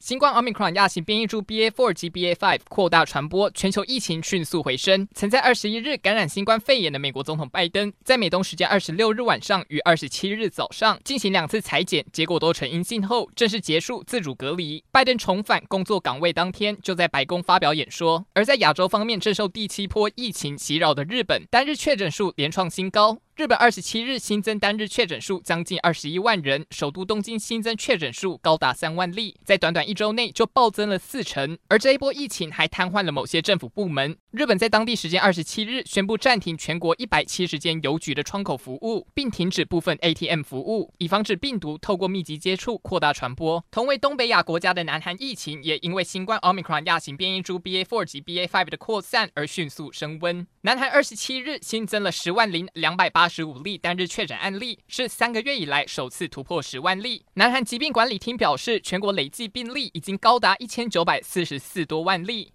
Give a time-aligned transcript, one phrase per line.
[0.00, 5.06] 新冠 Omicron 亚型变异株 BA.4 及 BA.5 扩大传播，全球疫情迅速回升。
[5.14, 14.82] 曾在二十一日感染新冠肺炎的美国总统拜登，在美东时间二十六日晚上与二十七日早上进行两次采检，结果都呈阴性后，正式结束自主隔离。
[14.90, 18.24] 拜登重返工作岗位当天，就在白宫发表演说。
[18.32, 23.18] 而在亚洲方面，正受第七波疫情袭扰的日本，单日确诊数连创新高。
[23.40, 31.56] 日本二十七日新增单日确诊数将近二十一万人，首都东京新增确诊数高达三万例，在短短一周内就暴增了四成。
[31.68, 34.14] 而这一波疫情还瘫痪了某些政府部门。
[34.30, 43.64] 日本在当地时间二十七日宣布暂停全国一百七十间邮局的窗口服务，并停止部分 ATM 服务，以防止病毒透过密集接触扩大传播。
[43.70, 50.46] 同为东北亚国家的南韩疫情也因为新冠 Omicron 亚型变异株 BA.4 及 BA.5 的扩散而迅速升温。
[50.60, 57.24] 南韩二十七日新增了十万零两百八十五例单日确诊案例，是三个月以来首次突破十万例。
[57.34, 62.52] 南韩疾病管理厅表示，全国累计病例已经高达一千九百四十四多万例。